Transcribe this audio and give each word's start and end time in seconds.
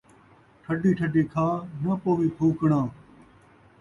ٹھڈھی 0.63 0.91
ٹھڈھی 0.99 1.23
کھا، 1.31 1.47
ناں 1.81 1.97
پووی 2.03 2.29
پھوکݨا 2.37 2.81